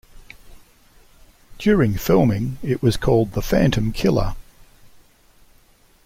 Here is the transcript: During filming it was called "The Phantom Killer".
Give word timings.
During 1.59 1.93
filming 1.95 2.57
it 2.63 2.81
was 2.81 2.97
called 2.97 3.33
"The 3.33 3.41
Phantom 3.43 3.91
Killer". 3.91 4.33